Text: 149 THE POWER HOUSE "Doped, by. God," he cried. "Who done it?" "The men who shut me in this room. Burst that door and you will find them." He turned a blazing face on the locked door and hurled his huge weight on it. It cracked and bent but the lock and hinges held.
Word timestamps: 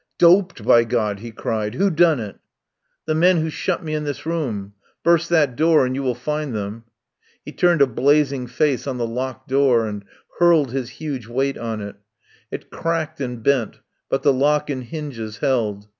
149 0.19 0.19
THE 0.19 0.33
POWER 0.33 0.33
HOUSE 0.33 0.47
"Doped, 0.47 0.67
by. 0.67 0.83
God," 0.97 1.19
he 1.19 1.31
cried. 1.31 1.75
"Who 1.75 1.89
done 1.91 2.19
it?" 2.19 2.35
"The 3.05 3.13
men 3.13 3.37
who 3.37 3.51
shut 3.51 3.83
me 3.83 3.93
in 3.93 4.03
this 4.03 4.25
room. 4.25 4.73
Burst 5.03 5.29
that 5.29 5.55
door 5.55 5.85
and 5.85 5.93
you 5.95 6.01
will 6.01 6.15
find 6.15 6.55
them." 6.55 6.85
He 7.45 7.51
turned 7.51 7.83
a 7.83 7.85
blazing 7.85 8.47
face 8.47 8.87
on 8.87 8.97
the 8.97 9.05
locked 9.05 9.47
door 9.47 9.85
and 9.85 10.03
hurled 10.39 10.71
his 10.71 10.89
huge 10.97 11.27
weight 11.27 11.55
on 11.59 11.81
it. 11.81 11.97
It 12.49 12.71
cracked 12.71 13.21
and 13.21 13.43
bent 13.43 13.77
but 14.09 14.23
the 14.23 14.33
lock 14.33 14.71
and 14.71 14.83
hinges 14.85 15.37
held. 15.37 15.87